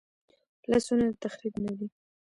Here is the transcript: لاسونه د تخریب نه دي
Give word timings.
لاسونه 0.69 1.05
د 1.09 1.13
تخریب 1.23 1.55
نه 1.65 1.71
دي 1.77 1.87